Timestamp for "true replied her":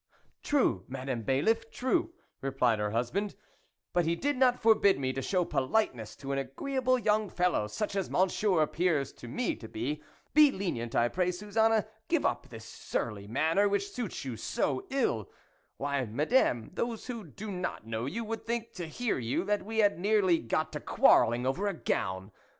1.69-2.89